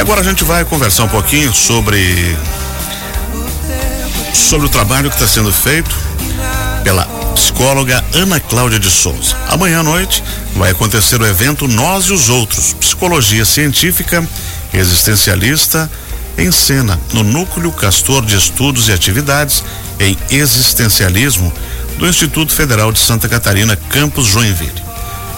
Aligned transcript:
E 0.00 0.02
agora 0.02 0.22
a 0.22 0.24
gente 0.24 0.44
vai 0.44 0.64
conversar 0.64 1.04
um 1.04 1.08
pouquinho 1.08 1.52
sobre 1.52 2.34
sobre 4.32 4.66
o 4.66 4.70
trabalho 4.70 5.10
que 5.10 5.16
está 5.16 5.28
sendo 5.28 5.52
feito 5.52 5.94
pela 6.82 7.04
psicóloga 7.34 8.02
Ana 8.14 8.40
Cláudia 8.40 8.78
de 8.78 8.88
Souza. 8.88 9.36
Amanhã 9.46 9.80
à 9.80 9.82
noite 9.82 10.24
vai 10.56 10.70
acontecer 10.70 11.20
o 11.20 11.26
evento 11.26 11.68
Nós 11.68 12.06
e 12.06 12.14
os 12.14 12.30
Outros, 12.30 12.72
psicologia 12.72 13.44
científica, 13.44 14.26
existencialista, 14.72 15.90
em 16.38 16.50
cena 16.50 16.98
no 17.12 17.22
Núcleo 17.22 17.70
Castor 17.70 18.24
de 18.24 18.36
Estudos 18.36 18.88
e 18.88 18.92
Atividades 18.92 19.62
em 19.98 20.16
Existencialismo 20.30 21.52
do 21.98 22.08
Instituto 22.08 22.54
Federal 22.54 22.90
de 22.90 23.00
Santa 23.00 23.28
Catarina, 23.28 23.76
Campus 23.76 24.24
Joinville. 24.24 24.82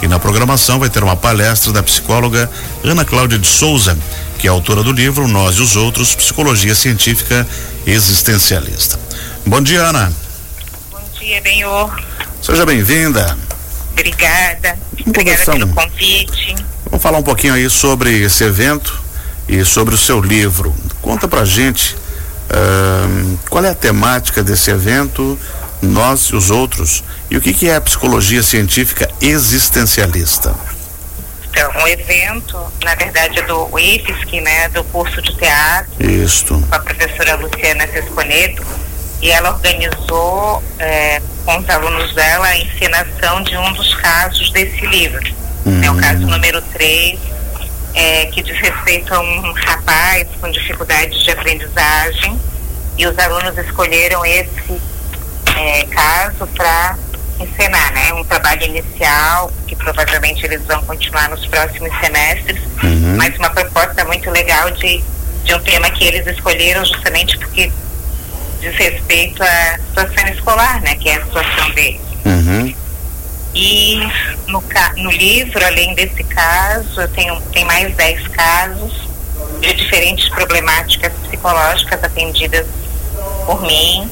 E 0.02 0.06
na 0.06 0.20
programação 0.20 0.78
vai 0.78 0.88
ter 0.88 1.02
uma 1.02 1.16
palestra 1.16 1.72
da 1.72 1.82
psicóloga 1.82 2.48
Ana 2.84 3.04
Cláudia 3.04 3.40
de 3.40 3.46
Souza, 3.48 3.98
que 4.42 4.48
é 4.48 4.50
autora 4.50 4.82
do 4.82 4.90
livro 4.90 5.28
Nós 5.28 5.54
e 5.54 5.62
os 5.62 5.76
Outros, 5.76 6.16
Psicologia 6.16 6.74
Científica 6.74 7.46
Existencialista. 7.86 8.98
Bom 9.46 9.60
dia, 9.60 9.82
Ana. 9.82 10.12
Bom 10.90 11.00
dia, 11.16 11.40
Benhor. 11.40 12.02
Seja 12.42 12.66
bem-vinda. 12.66 13.38
Obrigada. 13.92 14.76
Obrigada 15.06 15.44
pelo 15.44 15.68
convite. 15.68 16.56
Vamos 16.86 17.00
falar 17.00 17.18
um 17.18 17.22
pouquinho 17.22 17.54
aí 17.54 17.70
sobre 17.70 18.20
esse 18.20 18.42
evento 18.42 19.00
e 19.48 19.64
sobre 19.64 19.94
o 19.94 19.98
seu 19.98 20.20
livro. 20.20 20.74
Conta 21.00 21.28
pra 21.28 21.44
gente 21.44 21.94
ahn, 22.50 23.36
qual 23.48 23.64
é 23.64 23.70
a 23.70 23.74
temática 23.76 24.42
desse 24.42 24.72
evento, 24.72 25.38
nós 25.80 26.22
e 26.22 26.34
os 26.34 26.50
outros, 26.50 27.04
e 27.30 27.36
o 27.36 27.40
que, 27.40 27.54
que 27.54 27.68
é 27.68 27.76
a 27.76 27.80
psicologia 27.80 28.42
científica 28.42 29.08
existencialista. 29.20 30.52
Então, 31.52 31.70
o 31.82 31.86
evento, 31.86 32.72
na 32.82 32.94
verdade, 32.94 33.38
é 33.38 33.42
do 33.42 33.78
IFSC, 33.78 34.40
né, 34.40 34.70
do 34.70 34.82
curso 34.84 35.20
de 35.20 35.36
teatro, 35.36 36.02
Isto. 36.02 36.58
com 36.58 36.74
a 36.74 36.78
professora 36.78 37.36
Luciana 37.36 37.86
Sesconeto, 37.88 38.64
e 39.20 39.30
ela 39.30 39.50
organizou 39.50 40.62
é, 40.78 41.20
com 41.44 41.58
os 41.58 41.68
alunos 41.68 42.14
dela 42.14 42.46
a 42.46 42.58
encenação 42.58 43.42
de 43.42 43.54
um 43.56 43.72
dos 43.74 43.94
casos 43.96 44.50
desse 44.50 44.86
livro. 44.86 45.22
É 45.84 45.90
o 45.90 45.96
caso 45.96 46.26
número 46.26 46.60
3, 46.60 47.20
é, 47.94 48.26
que 48.26 48.42
diz 48.42 48.58
respeito 48.58 49.14
a 49.14 49.20
um 49.20 49.52
rapaz 49.52 50.26
com 50.40 50.50
dificuldades 50.50 51.22
de 51.22 51.30
aprendizagem, 51.30 52.40
e 52.96 53.06
os 53.06 53.16
alunos 53.18 53.56
escolheram 53.58 54.24
esse 54.24 54.80
é, 55.56 55.84
caso 55.84 56.46
para 56.56 56.96
encenar, 57.38 57.92
né? 57.92 58.12
Um 58.14 58.24
trabalho 58.24 58.64
inicial, 58.64 59.52
que 59.72 59.76
provavelmente 59.76 60.44
eles 60.44 60.62
vão 60.66 60.82
continuar 60.82 61.30
nos 61.30 61.46
próximos 61.46 61.90
semestres, 61.98 62.60
mas 63.16 63.34
uma 63.38 63.48
proposta 63.48 64.04
muito 64.04 64.30
legal 64.30 64.70
de, 64.72 65.02
de 65.44 65.54
um 65.54 65.60
tema 65.60 65.90
que 65.90 66.04
eles 66.04 66.26
escolheram 66.26 66.84
justamente 66.84 67.38
porque 67.38 67.72
diz 68.60 68.74
respeito 68.76 69.42
à 69.42 69.78
situação 69.78 70.28
escolar, 70.28 70.82
né? 70.82 70.94
Que 70.96 71.08
é 71.08 71.16
a 71.16 71.24
situação 71.24 71.70
deles. 71.70 72.02
Uhum. 72.26 72.74
E 73.54 73.98
no, 74.48 74.62
no 74.98 75.10
livro, 75.10 75.64
além 75.64 75.94
desse 75.94 76.22
caso, 76.24 77.00
eu 77.00 77.08
tenho 77.08 77.40
tem 77.52 77.64
mais 77.64 77.94
10 77.96 78.28
casos 78.28 79.08
de 79.60 79.72
diferentes 79.72 80.28
problemáticas 80.28 81.12
psicológicas 81.26 82.04
atendidas 82.04 82.66
por 83.46 83.62
mim. 83.62 84.10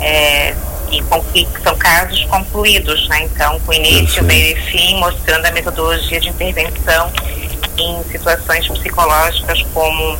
é, 0.00 0.54
e 0.92 1.02
com, 1.02 1.20
que 1.24 1.48
são 1.62 1.76
casos 1.76 2.22
concluídos, 2.26 3.08
né? 3.08 3.24
Então, 3.24 3.58
com 3.60 3.72
início, 3.72 4.22
meio 4.22 4.56
e 4.56 4.60
fim, 4.70 5.00
mostrando 5.00 5.46
a 5.46 5.50
metodologia 5.50 6.20
de 6.20 6.28
intervenção 6.28 7.10
em 7.78 8.04
situações 8.10 8.68
psicológicas 8.68 9.62
como 9.72 10.18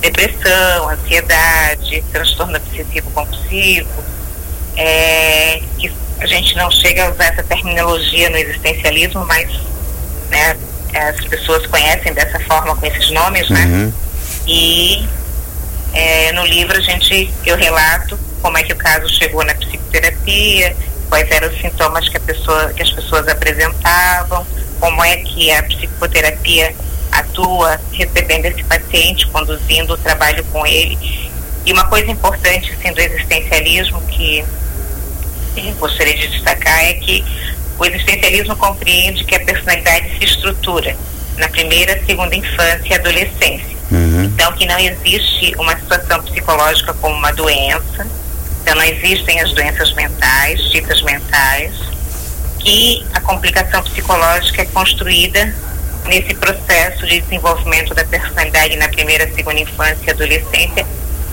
depressão, 0.00 0.88
ansiedade, 0.88 2.04
transtorno 2.12 2.56
obsessivo 2.56 3.10
compulsivo, 3.10 4.04
é, 4.76 5.60
que 5.78 5.92
a 6.20 6.26
gente 6.26 6.56
não 6.56 6.70
chega 6.70 7.06
a 7.06 7.10
usar 7.10 7.24
essa 7.26 7.42
terminologia 7.42 8.30
no 8.30 8.36
existencialismo, 8.36 9.24
mas 9.26 9.50
né, 10.30 10.56
as 10.94 11.24
pessoas 11.26 11.66
conhecem 11.66 12.12
dessa 12.14 12.38
forma, 12.40 12.76
com 12.76 12.86
esses 12.86 13.10
nomes, 13.10 13.48
né? 13.50 13.64
Uhum. 13.64 13.92
E 14.46 15.08
é, 15.92 16.32
no 16.32 16.44
livro 16.44 16.76
a 16.76 16.80
gente, 16.80 17.32
eu 17.44 17.56
relato 17.56 18.18
como 18.42 18.58
é 18.58 18.62
que 18.62 18.72
o 18.72 18.76
caso 18.76 19.08
chegou 19.08 19.44
na 19.44 19.54
psicoterapia, 19.54 20.76
quais 21.08 21.30
eram 21.30 21.48
os 21.48 21.60
sintomas 21.60 22.08
que, 22.08 22.16
a 22.16 22.20
pessoa, 22.20 22.72
que 22.72 22.82
as 22.82 22.90
pessoas 22.90 23.28
apresentavam, 23.28 24.46
como 24.80 25.04
é 25.04 25.16
que 25.18 25.50
a 25.52 25.62
psicoterapia 25.62 26.74
atua 27.12 27.80
recebendo 27.92 28.46
esse 28.46 28.64
paciente, 28.64 29.26
conduzindo 29.28 29.92
o 29.94 29.96
trabalho 29.96 30.42
com 30.44 30.66
ele. 30.66 30.98
E 31.64 31.72
uma 31.72 31.84
coisa 31.84 32.10
importante 32.10 32.72
assim, 32.72 32.92
do 32.92 33.00
existencialismo 33.00 34.00
que 34.02 34.44
gostaria 35.78 36.16
de 36.16 36.28
destacar 36.28 36.84
é 36.84 36.94
que 36.94 37.24
o 37.78 37.84
existencialismo 37.84 38.56
compreende 38.56 39.24
que 39.24 39.34
a 39.34 39.40
personalidade 39.40 40.18
se 40.18 40.24
estrutura 40.24 40.96
na 41.36 41.48
primeira, 41.48 42.00
segunda 42.04 42.34
infância 42.34 42.88
e 42.88 42.94
adolescência. 42.94 43.76
Uhum. 43.90 44.24
Então, 44.24 44.52
que 44.52 44.66
não 44.66 44.78
existe 44.78 45.54
uma 45.58 45.76
situação 45.78 46.22
psicológica 46.22 46.94
como 46.94 47.14
uma 47.14 47.32
doença, 47.32 48.06
então 48.62 48.80
existem 48.82 49.40
as 49.40 49.52
doenças 49.52 49.92
mentais, 49.94 50.70
ditas 50.70 51.02
mentais, 51.02 51.72
que 52.60 53.04
a 53.12 53.20
complicação 53.20 53.82
psicológica 53.82 54.62
é 54.62 54.66
construída 54.66 55.52
nesse 56.06 56.34
processo 56.34 57.06
de 57.06 57.20
desenvolvimento 57.20 57.92
da 57.92 58.04
personalidade 58.04 58.76
na 58.76 58.88
primeira, 58.88 59.28
segunda 59.34 59.60
infância 59.60 60.04
e 60.06 60.10
adolescência, 60.10 60.86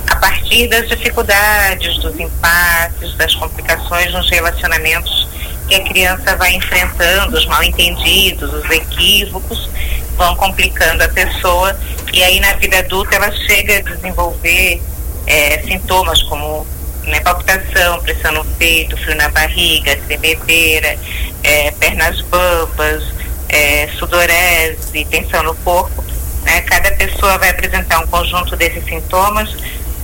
a 0.09 0.16
partir 0.16 0.67
das 0.67 0.90
dificuldades, 0.90 1.97
dos 2.00 2.19
impasses, 2.19 3.16
das 3.16 3.34
complicações 3.35 4.11
nos 4.11 4.29
relacionamentos 4.29 5.28
que 5.67 5.75
a 5.75 5.84
criança 5.84 6.35
vai 6.35 6.56
enfrentando, 6.56 7.38
os 7.38 7.46
mal 7.46 7.63
entendidos, 7.63 8.51
os 8.51 8.69
equívocos, 8.72 9.69
vão 10.17 10.35
complicando 10.35 11.03
a 11.03 11.09
pessoa 11.09 11.79
e 12.11 12.23
aí 12.23 12.40
na 12.40 12.53
vida 12.53 12.79
adulta 12.79 13.16
ela 13.16 13.31
chega 13.31 13.78
a 13.78 13.81
desenvolver 13.81 14.81
eh, 15.28 15.61
sintomas 15.67 16.23
como 16.23 16.66
né, 17.03 17.19
palpitação, 17.21 17.99
pressão 18.01 18.31
no 18.33 18.45
peito, 18.45 18.97
frio 18.97 19.15
na 19.15 19.29
barriga, 19.29 19.95
tremedeira, 20.07 20.97
eh, 21.43 21.71
pernas 21.79 22.21
bambas, 22.21 23.03
eh, 23.49 23.89
sudorese, 23.97 25.05
tensão 25.05 25.43
no 25.43 25.55
corpo. 25.55 26.03
Né? 26.43 26.61
Cada 26.61 26.91
pessoa 26.91 27.37
vai 27.37 27.49
apresentar 27.49 27.99
um 27.99 28.07
conjunto 28.07 28.55
desses 28.55 28.83
sintomas, 28.85 29.49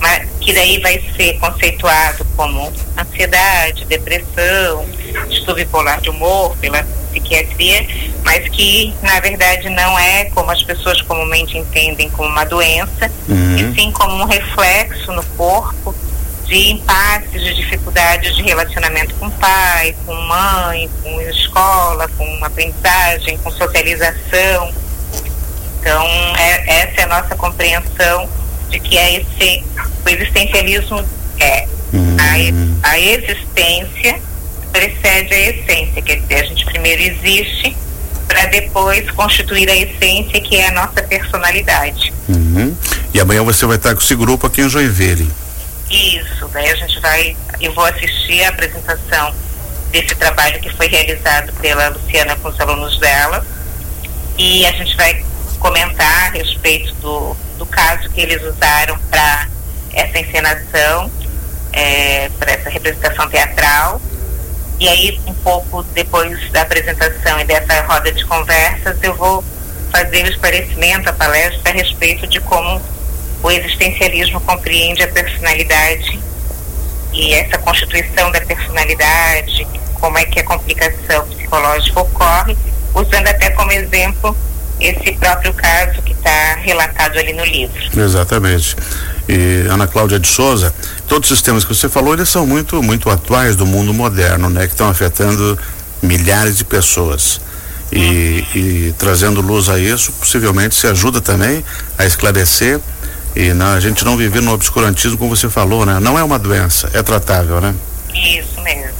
mas 0.00 0.28
que 0.40 0.52
daí 0.52 0.80
vai 0.80 1.02
ser 1.16 1.38
conceituado 1.38 2.24
como 2.36 2.72
ansiedade, 2.98 3.84
depressão, 3.86 4.84
distúrbio 5.28 5.64
bipolar 5.64 6.00
de 6.00 6.10
humor 6.10 6.56
pela 6.58 6.86
psiquiatria, 7.10 7.86
mas 8.24 8.46
que 8.48 8.92
na 9.02 9.18
verdade 9.20 9.70
não 9.70 9.98
é 9.98 10.26
como 10.26 10.50
as 10.50 10.62
pessoas 10.62 11.00
comumente 11.02 11.56
entendem 11.56 12.10
como 12.10 12.28
uma 12.28 12.44
doença, 12.44 13.10
Uhum. 13.28 13.56
e 13.56 13.74
sim 13.74 13.90
como 13.92 14.22
um 14.22 14.26
reflexo 14.26 15.10
no 15.12 15.24
corpo 15.36 15.94
de 16.46 16.70
impasses, 16.70 17.42
de 17.42 17.54
dificuldades 17.54 18.34
de 18.36 18.42
relacionamento 18.42 19.14
com 19.16 19.28
pai, 19.30 19.94
com 20.06 20.14
mãe, 20.14 20.88
com 21.02 21.20
escola, 21.22 22.08
com 22.16 22.44
aprendizagem, 22.44 23.36
com 23.38 23.50
socialização. 23.50 24.72
Então, 25.80 26.06
é- 26.38 26.82
essa 26.82 27.00
é 27.00 27.04
a 27.04 27.06
nossa 27.08 27.34
compreensão 27.36 28.28
de 28.70 28.80
que 28.80 28.96
é 28.96 29.14
esse, 29.20 29.64
o 30.04 30.08
existencialismo 30.08 31.04
é 31.40 31.66
a, 32.18 32.38
e- 32.38 32.52
a 32.82 32.98
existência 32.98 34.20
precede 34.72 35.32
a 35.34 35.38
essência, 35.50 36.02
quer 36.02 36.16
dizer, 36.20 36.34
a 36.34 36.44
gente 36.44 36.64
primeiro 36.66 37.00
existe 37.02 37.76
para 38.28 38.46
depois 38.46 39.08
constituir 39.12 39.70
a 39.70 39.76
essência 39.76 40.40
que 40.40 40.56
é 40.56 40.68
a 40.68 40.72
nossa 40.72 41.02
personalidade. 41.02 42.12
Uhum. 42.28 42.76
E 43.14 43.20
amanhã 43.20 43.42
você 43.42 43.64
vai 43.66 43.76
estar 43.76 43.94
com 43.94 44.00
esse 44.00 44.14
grupo 44.14 44.46
aqui 44.46 44.60
em 44.60 44.68
Joinville. 44.68 45.30
Isso, 45.90 46.48
daí 46.48 46.68
a 46.68 46.74
gente 46.74 46.98
vai, 47.00 47.36
eu 47.60 47.72
vou 47.72 47.84
assistir 47.84 48.42
a 48.44 48.48
apresentação 48.48 49.34
desse 49.90 50.14
trabalho 50.16 50.60
que 50.60 50.70
foi 50.70 50.88
realizado 50.88 51.52
pela 51.54 51.88
Luciana 51.88 52.36
com 52.36 52.48
os 52.48 52.60
alunos 52.60 52.98
dela 52.98 53.46
e 54.36 54.66
a 54.66 54.72
gente 54.72 54.96
vai 54.96 55.24
comentar 55.58 56.28
a 56.28 56.30
respeito 56.30 56.92
do, 56.96 57.36
do 57.56 57.66
caso 57.66 58.08
que 58.10 58.20
eles 58.20 58.42
usaram 58.42 58.98
para 59.10 59.48
essa 59.92 60.18
encenação, 60.18 61.10
para 62.38 62.52
essa 62.52 62.68
representação 62.68 63.28
teatral. 63.28 64.00
E 64.78 64.88
aí, 64.88 65.20
um 65.26 65.34
pouco 65.34 65.82
depois 65.94 66.50
da 66.52 66.62
apresentação 66.62 67.40
e 67.40 67.44
dessa 67.44 67.80
roda 67.82 68.12
de 68.12 68.24
conversas, 68.26 68.98
eu 69.02 69.14
vou 69.14 69.42
fazer 69.90 70.24
o 70.24 70.28
esclarecimento, 70.28 71.08
a 71.08 71.12
palestra 71.14 71.70
a 71.70 71.74
respeito 71.74 72.26
de 72.26 72.40
como 72.40 72.82
o 73.42 73.50
existencialismo 73.50 74.40
compreende 74.40 75.02
a 75.02 75.08
personalidade 75.08 76.18
e 77.12 77.32
essa 77.34 77.58
constituição 77.58 78.30
da 78.30 78.40
personalidade, 78.40 79.66
como 79.94 80.18
é 80.18 80.24
que 80.24 80.40
a 80.40 80.44
complicação 80.44 81.26
psicológica 81.28 82.00
ocorre, 82.00 82.56
usando 82.94 83.26
até 83.28 83.50
como 83.50 83.72
exemplo 83.72 84.36
esse 84.78 85.12
próprio 85.12 85.54
caso 85.54 86.02
que 86.02 86.12
está 86.12 86.56
relatado 86.56 87.18
ali 87.18 87.32
no 87.32 87.44
livro. 87.44 87.80
Exatamente. 87.98 88.76
E 89.28 89.66
Ana 89.70 89.86
Cláudia 89.86 90.20
de 90.20 90.28
Souza, 90.28 90.74
todos 91.08 91.30
os 91.30 91.40
temas 91.40 91.64
que 91.64 91.74
você 91.74 91.88
falou, 91.88 92.14
eles 92.14 92.28
são 92.28 92.46
muito, 92.46 92.82
muito 92.82 93.08
atuais 93.08 93.56
do 93.56 93.64
mundo 93.64 93.94
moderno, 93.94 94.50
né? 94.50 94.66
Que 94.66 94.74
estão 94.74 94.88
afetando 94.88 95.58
milhares 96.02 96.58
de 96.58 96.64
pessoas. 96.64 97.40
E, 97.90 98.44
e, 98.54 98.94
trazendo 98.98 99.40
luz 99.40 99.68
a 99.68 99.78
isso, 99.78 100.12
possivelmente 100.12 100.74
se 100.74 100.86
ajuda 100.86 101.20
também 101.20 101.64
a 101.96 102.04
esclarecer 102.04 102.80
e 103.36 103.52
não, 103.52 103.74
a 103.74 103.80
gente 103.80 104.02
não 104.02 104.16
viver 104.16 104.40
no 104.40 104.54
obscurantismo, 104.54 105.18
como 105.18 105.36
você 105.36 105.50
falou, 105.50 105.84
né? 105.84 106.00
Não 106.00 106.18
é 106.18 106.24
uma 106.24 106.38
doença, 106.38 106.90
é 106.94 107.02
tratável, 107.02 107.60
né? 107.60 107.74
Isso 108.14 108.58
mesmo. 108.62 108.96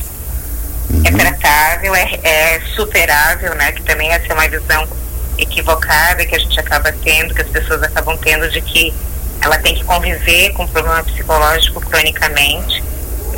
Uhum. 0.90 1.02
É 1.04 1.10
tratável, 1.10 1.94
é, 1.94 2.20
é 2.22 2.60
superável, 2.76 3.54
né? 3.54 3.72
Que 3.72 3.82
também 3.82 4.12
essa 4.12 4.26
é 4.28 4.34
uma 4.34 4.46
visão 4.46 4.86
equivocada 5.38 6.26
que 6.26 6.34
a 6.34 6.38
gente 6.38 6.60
acaba 6.60 6.92
tendo, 7.02 7.34
que 7.34 7.40
as 7.40 7.48
pessoas 7.48 7.82
acabam 7.82 8.14
tendo 8.18 8.46
de 8.50 8.60
que 8.60 8.92
ela 9.40 9.56
tem 9.56 9.74
que 9.74 9.84
conviver 9.84 10.52
com 10.52 10.64
um 10.64 10.68
problema 10.68 11.02
psicológico 11.02 11.80
cronicamente. 11.80 12.84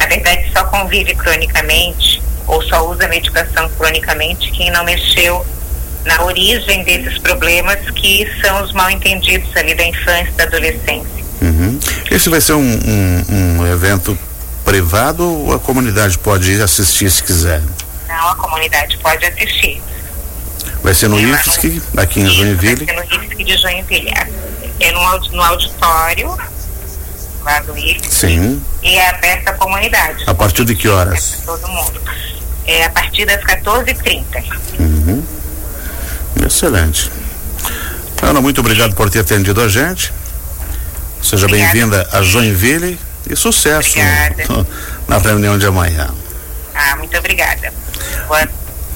Na 0.01 0.07
verdade, 0.07 0.51
só 0.53 0.65
convive 0.65 1.15
cronicamente 1.15 2.21
ou 2.49 2.61
só 2.63 2.85
usa 2.89 3.07
medicação 3.07 3.69
cronicamente 3.79 4.51
quem 4.51 4.69
não 4.73 4.83
mexeu 4.83 5.47
na 6.05 6.23
origem 6.25 6.85
desses 6.85 7.19
problemas 7.19 7.79
que 7.91 8.29
são 8.41 8.63
os 8.63 8.73
mal 8.73 8.91
entendidos 8.91 9.55
ali 9.57 9.75
da 9.75 9.85
infância 9.85 10.29
e 10.29 10.33
da 10.33 10.45
adolescência. 10.45 11.19
Uhum. 11.41 11.79
Esse 12.11 12.29
vai 12.29 12.41
ser 12.41 12.55
um, 12.55 12.61
um, 12.61 13.61
um, 13.61 13.67
evento 13.67 14.19
privado 14.65 15.25
ou 15.25 15.55
a 15.55 15.59
comunidade 15.59 16.19
pode 16.19 16.51
ir 16.53 16.63
assistir 16.63 17.11
se 17.11 17.23
quiser? 17.23 17.63
Não, 18.09 18.29
a 18.31 18.35
comunidade 18.35 18.97
pode 18.99 19.25
assistir. 19.25 19.81
Vai 20.83 20.95
ser 20.95 21.09
no 21.09 21.19
IFSC, 21.19 21.83
aqui 21.97 22.21
em 22.21 22.27
Joinville? 22.27 22.85
Vai 22.85 23.07
ser 23.07 23.17
no 23.17 23.25
IFSC 23.25 23.45
de 23.45 23.57
Joinville. 23.57 24.11
É, 24.11 24.89
é 24.89 24.93
no, 24.93 25.01
no 25.31 25.43
auditório 25.43 26.37
lá 27.43 27.61
do 27.61 27.77
IFSC. 27.77 28.11
Sim. 28.11 28.63
E 28.83 28.97
é 28.97 29.11
aberto 29.11 29.49
à 29.49 29.53
comunidade. 29.55 30.25
A 30.27 30.35
partir 30.35 30.65
de 30.65 30.75
que 30.75 30.89
horas? 30.89 31.43
Todo 31.45 31.67
mundo. 31.69 32.01
É 32.67 32.85
a 32.85 32.91
partir 32.91 33.25
das 33.25 33.43
14h30. 33.45 34.25
Uhum. 34.79 35.25
Excelente. 36.45 37.11
Ana, 38.23 38.41
muito 38.41 38.61
obrigado 38.61 38.95
por 38.95 39.11
ter 39.11 39.21
atendido 39.21 39.61
a 39.61 39.69
gente. 39.69 40.13
Seja 41.23 41.47
bem-vinda 41.49 42.09
a 42.13 42.23
Joinville 42.23 42.99
e 43.29 43.37
sucesso 43.37 43.99
no, 44.49 44.67
na 45.07 45.19
reunião 45.19 45.59
de 45.59 45.67
amanhã. 45.67 46.09
Ah, 46.75 46.97
muito 46.97 47.17
obrigada. 47.17 47.73
Boa 48.27 48.49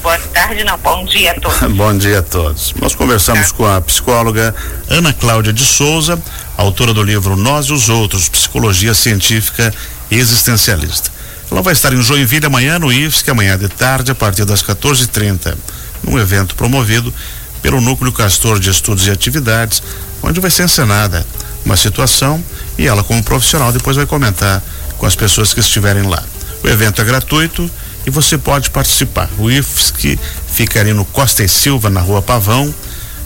Boa 0.02 0.18
tarde, 0.18 0.64
não. 0.64 0.76
Bom 0.78 1.04
dia 1.04 1.30
a 1.30 1.34
todos. 1.40 1.58
Bom 1.76 1.96
dia 1.96 2.18
a 2.18 2.22
todos. 2.22 2.74
Nós 2.80 2.92
conversamos 2.92 3.52
tá. 3.52 3.56
com 3.56 3.64
a 3.64 3.80
psicóloga 3.80 4.52
Ana 4.88 5.12
Cláudia 5.12 5.52
de 5.52 5.64
Souza, 5.64 6.20
autora 6.56 6.92
do 6.92 7.04
livro 7.04 7.36
Nós 7.36 7.66
e 7.66 7.72
os 7.72 7.88
Outros, 7.88 8.28
Psicologia 8.28 8.94
Científica 8.94 9.72
e 10.10 10.18
Existencialista. 10.18 11.08
Ela 11.48 11.62
vai 11.62 11.72
estar 11.72 11.92
em 11.92 12.02
Joinville 12.02 12.46
amanhã 12.46 12.80
no 12.80 12.92
IFSC, 12.92 13.30
amanhã 13.30 13.56
de 13.56 13.68
tarde, 13.68 14.10
a 14.10 14.14
partir 14.14 14.44
das 14.44 14.60
14h30, 14.60 15.54
num 16.02 16.18
evento 16.18 16.54
promovido 16.54 17.12
pelo 17.60 17.80
Núcleo 17.80 18.12
Castor 18.12 18.58
de 18.58 18.70
Estudos 18.70 19.06
e 19.06 19.10
Atividades, 19.10 19.82
onde 20.22 20.40
vai 20.40 20.50
ser 20.50 20.64
encenada 20.64 21.24
uma 21.64 21.76
situação 21.76 22.42
e 22.76 22.86
ela, 22.86 23.04
como 23.04 23.22
profissional, 23.22 23.72
depois 23.72 23.96
vai 23.96 24.06
comentar 24.06 24.62
com 24.98 25.06
as 25.06 25.14
pessoas 25.14 25.54
que 25.54 25.60
estiverem 25.60 26.02
lá. 26.02 26.22
O 26.62 26.68
evento 26.68 27.00
é 27.00 27.04
gratuito 27.04 27.70
e 28.06 28.10
você 28.10 28.36
pode 28.36 28.70
participar. 28.70 29.28
O 29.38 29.50
IFSC 29.50 30.18
fica 30.52 30.80
ali 30.80 30.92
no 30.92 31.04
Costa 31.04 31.44
e 31.44 31.48
Silva, 31.48 31.88
na 31.88 32.00
rua 32.00 32.22
Pavão, 32.22 32.72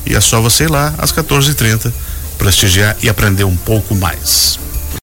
e 0.04 0.14
é 0.14 0.20
só 0.20 0.40
você 0.40 0.64
ir 0.64 0.70
lá 0.70 0.94
às 0.98 1.12
14h30 1.12 1.92
prestigiar 2.38 2.96
e 3.02 3.08
aprender 3.08 3.44
um 3.44 3.56
pouco 3.56 3.94
mais. 3.94 4.58